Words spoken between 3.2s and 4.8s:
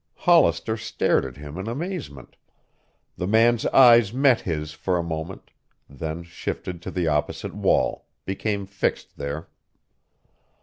man's eyes met his